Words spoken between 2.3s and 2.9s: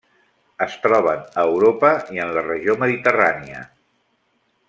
la regió